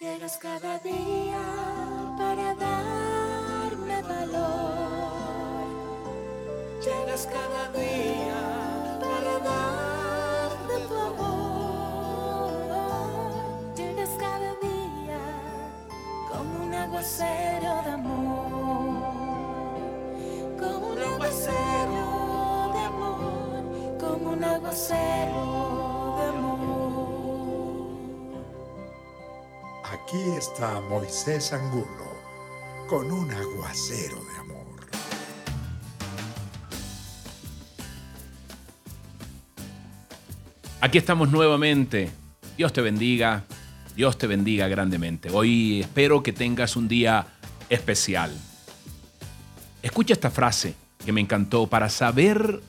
[0.00, 1.42] Llegas cada día
[2.16, 5.68] para darme valor.
[6.82, 12.50] Llegas cada día para darme tu amor.
[13.76, 15.20] Llegas cada día
[16.32, 19.02] como un aguacero de amor.
[20.58, 22.06] Como un aguacero
[22.72, 23.98] de amor.
[24.00, 25.09] Como un aguacero
[30.10, 31.86] Aquí está Moisés Angulo
[32.88, 34.90] con un aguacero de amor.
[40.80, 42.10] Aquí estamos nuevamente.
[42.56, 43.44] Dios te bendiga.
[43.94, 45.30] Dios te bendiga grandemente.
[45.30, 47.28] Hoy espero que tengas un día
[47.68, 48.36] especial.
[49.80, 51.68] Escucha esta frase que me encantó.
[51.68, 52.60] Para saber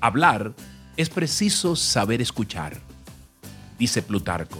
[0.00, 0.52] hablar
[0.96, 2.76] es preciso saber escuchar,
[3.78, 4.58] dice Plutarco.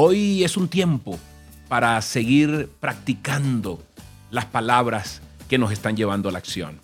[0.00, 1.18] Hoy es un tiempo
[1.66, 3.82] para seguir practicando
[4.30, 6.78] las palabras que nos están llevando a la acción.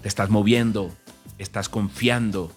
[0.00, 0.92] Te estás moviendo,
[1.36, 2.52] estás confiando,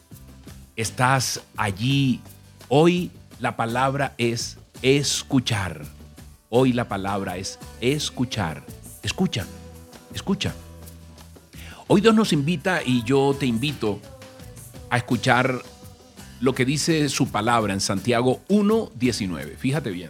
[0.75, 2.21] estás allí.
[2.69, 3.09] Hoy
[3.39, 5.81] la palabra es escuchar.
[6.51, 8.63] Hoy la palabra es escuchar.
[9.01, 9.47] Escucha,
[10.13, 10.53] escucha.
[11.87, 13.99] Hoy Dios nos invita y yo te invito
[14.91, 15.63] a escuchar
[16.43, 19.55] lo que dice su palabra en Santiago 1.19.
[19.55, 20.09] Fíjate bien.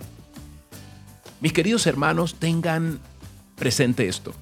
[1.41, 2.99] Mis queridos hermanos, tengan
[3.55, 4.33] presente esto.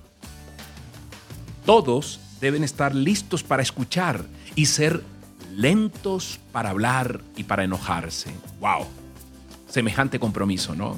[1.66, 4.24] Todos deben estar listos para escuchar
[4.56, 5.04] y ser
[5.54, 8.32] lentos para hablar y para enojarse.
[8.62, 8.86] ¡Wow!
[9.68, 10.98] Semejante compromiso, ¿no?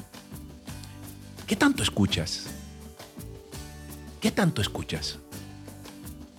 [1.47, 2.51] ¿Qué tanto escuchas?
[4.21, 5.17] ¿Qué tanto escuchas?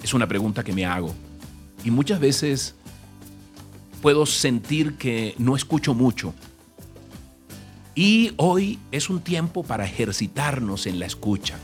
[0.01, 1.13] Es una pregunta que me hago.
[1.83, 2.77] Y muchas veces
[4.05, 6.35] puedo sentir que no escucho mucho.
[7.95, 11.57] Y hoy es un tiempo para ejercitarnos en la escucha.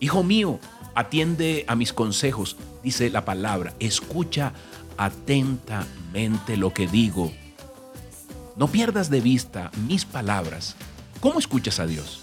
[0.00, 0.60] Hijo mío,
[0.94, 4.52] atiende a mis consejos, dice la palabra, escucha
[4.98, 7.32] atentamente lo que digo.
[8.56, 10.76] No pierdas de vista mis palabras.
[11.20, 12.20] ¿Cómo escuchas a Dios?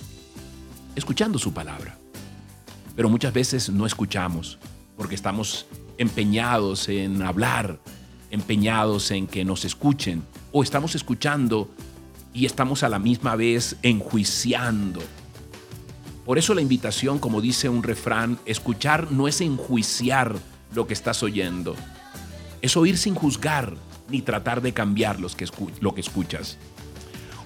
[0.96, 1.98] Escuchando su palabra.
[2.96, 4.60] Pero muchas veces no escuchamos
[4.96, 5.66] porque estamos
[5.98, 7.80] empeñados en hablar,
[8.30, 11.70] empeñados en que nos escuchen, o estamos escuchando
[12.34, 15.02] y estamos a la misma vez enjuiciando.
[16.26, 20.36] Por eso la invitación, como dice un refrán, escuchar no es enjuiciar
[20.74, 21.76] lo que estás oyendo,
[22.62, 23.76] es oír sin juzgar
[24.10, 25.48] ni tratar de cambiar los que
[25.82, 26.58] lo que escuchas.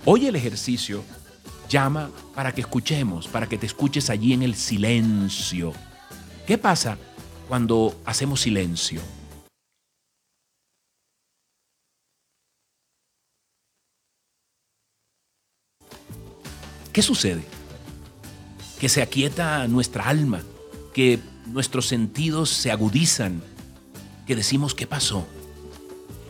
[0.06, 1.04] Hoy el ejercicio
[1.70, 5.74] llama para que escuchemos, para que te escuches allí en el silencio.
[6.46, 6.98] ¿Qué pasa
[7.48, 9.02] cuando hacemos silencio?
[16.94, 17.44] ¿Qué sucede?
[18.80, 20.42] Que se aquieta nuestra alma,
[20.94, 23.42] que nuestros sentidos se agudizan,
[24.28, 25.26] que decimos qué pasó.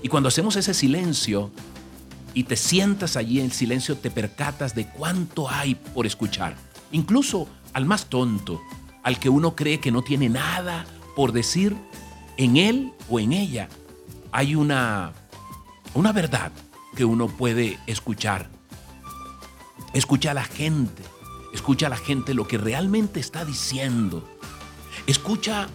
[0.02, 1.52] Y cuando hacemos ese silencio
[2.34, 6.56] y te sientas allí en silencio, te percatas de cuánto hay por escuchar.
[6.94, 8.62] Incluso al más tonto,
[9.04, 10.86] al que uno cree que no tiene nada
[11.16, 11.76] por decir,
[12.38, 13.68] en él o en ella
[14.32, 15.14] hay una,
[15.94, 16.52] una verdad
[16.96, 18.50] que uno puede escuchar
[19.94, 21.04] Escucha a la gente.
[21.54, 24.28] Escucha a la gente lo que realmente está diciendo.
[25.06, 25.68] Escucha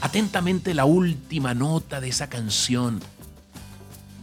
[0.00, 3.00] atentamente la última nota de esa canción.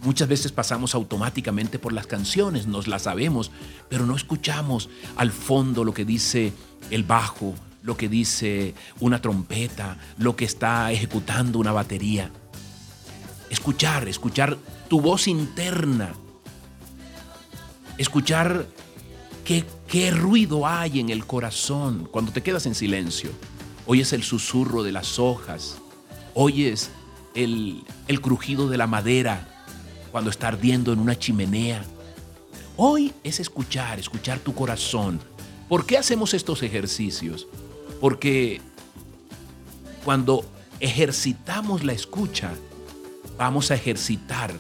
[0.04, 3.52] Muchas veces pasamos automáticamente por las canciones, nos las sabemos,
[3.90, 6.54] pero no escuchamos al fondo lo que dice
[6.90, 12.32] el bajo, lo que dice una trompeta, lo que está ejecutando una batería.
[13.50, 14.58] Escuchar, escuchar
[14.88, 16.14] tu voz interna.
[17.98, 18.66] Escuchar
[19.44, 23.32] ¿Qué, ruido hay en el corazón cuando te quedas en silencio?
[23.86, 25.78] Oyes el susurro de las hojas,
[26.34, 26.92] oyes
[27.36, 29.66] el, el crujido de la madera
[30.12, 31.84] cuando está ardiendo en una chimenea.
[32.78, 35.20] Hoy es escuchar, escuchar tu corazón.
[35.68, 37.48] ¿Por qué hacemos estos ejercicios?
[38.00, 38.62] Porque
[40.06, 40.46] cuando
[40.80, 42.54] ejercitamos la escucha,
[43.38, 44.54] vamos a ejercitar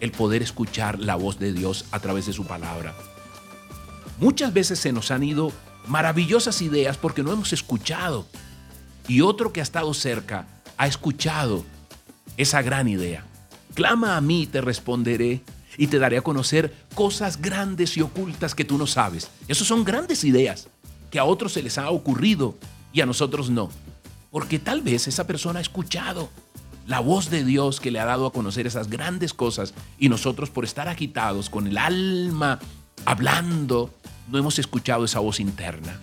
[0.00, 2.94] el poder escuchar la voz de Dios a través de su palabra.
[4.18, 5.52] Muchas veces se nos han ido
[5.86, 8.26] maravillosas ideas porque no hemos escuchado.
[9.08, 10.46] Y otro que ha estado cerca
[10.76, 11.64] ha escuchado
[12.36, 13.24] esa gran idea.
[13.74, 15.42] Clama a mí te responderé
[15.76, 19.30] y te daré a conocer cosas grandes y ocultas que tú no sabes.
[19.48, 20.68] Esas son grandes ideas
[21.10, 22.56] que a otros se les ha ocurrido
[22.92, 23.70] y a nosotros no.
[24.30, 26.30] Porque tal vez esa persona ha escuchado
[26.86, 30.50] la voz de Dios que le ha dado a conocer esas grandes cosas y nosotros
[30.50, 32.58] por estar agitados con el alma
[33.04, 33.94] hablando,
[34.28, 35.98] no hemos escuchado esa voz interna.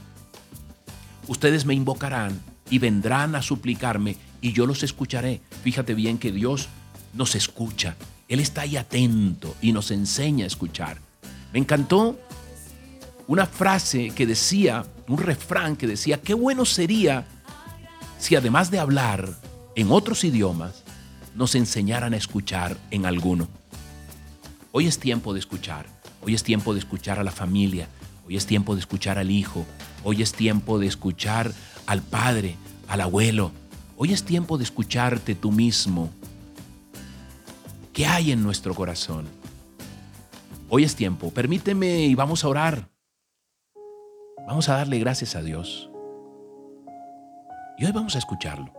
[1.28, 5.42] Ustedes me invocarán y vendrán a suplicarme y yo los escucharé.
[5.64, 6.70] Fíjate bien que Dios
[7.14, 7.96] nos escucha.
[8.28, 10.98] Él está ahí atento y nos enseña a escuchar.
[11.52, 12.20] Me encantó
[13.28, 17.26] una frase que decía, un refrán que decía, qué bueno sería
[18.20, 19.30] si además de hablar
[19.76, 20.84] en otros idiomas,
[21.36, 23.48] nos enseñaran a escuchar en alguno.
[24.72, 25.86] Hoy es tiempo de escuchar,
[26.22, 27.88] hoy es tiempo de escuchar a la familia,
[28.26, 29.66] hoy es tiempo de escuchar al hijo,
[30.04, 31.52] hoy es tiempo de escuchar
[31.86, 32.56] al padre,
[32.88, 33.52] al abuelo,
[33.98, 36.10] hoy es tiempo de escucharte tú mismo.
[37.94, 39.28] ¿Qué hay en nuestro corazón?
[40.70, 42.90] Hoy es tiempo, permíteme y vamos a orar.
[44.48, 45.90] Vamos a darle gracias a Dios.
[47.78, 48.74] Y hoy vamos a escucharlo.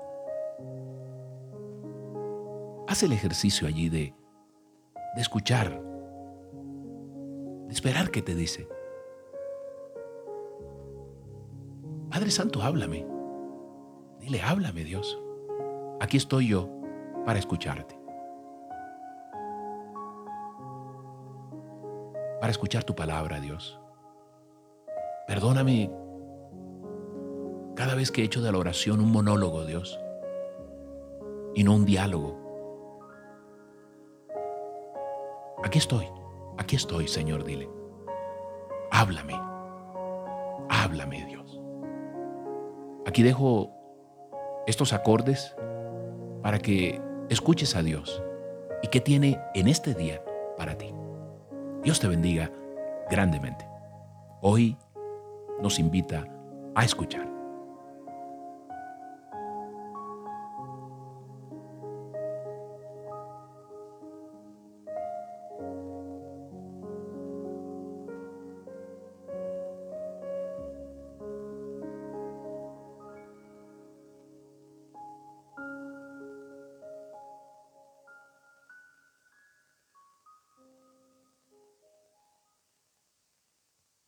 [2.86, 4.14] Haz el ejercicio allí de,
[5.16, 5.80] escuchar,
[7.66, 8.68] de esperar que te dice.
[12.14, 13.04] Padre Santo, háblame.
[14.20, 15.20] Dile, háblame Dios.
[16.00, 16.70] Aquí estoy yo
[17.26, 17.98] para escucharte.
[22.40, 23.80] Para escuchar tu palabra, Dios.
[25.26, 25.90] Perdóname
[27.74, 29.98] cada vez que he hecho de la oración un monólogo, Dios,
[31.56, 32.38] y no un diálogo.
[35.64, 36.06] Aquí estoy,
[36.58, 37.68] aquí estoy, Señor, dile.
[38.92, 39.34] Háblame,
[40.68, 41.63] háblame, Dios.
[43.06, 43.70] Aquí dejo
[44.66, 45.54] estos acordes
[46.42, 48.22] para que escuches a Dios
[48.82, 50.22] y qué tiene en este día
[50.56, 50.92] para ti.
[51.82, 52.50] Dios te bendiga
[53.10, 53.66] grandemente.
[54.40, 54.76] Hoy
[55.60, 56.26] nos invita
[56.74, 57.33] a escuchar.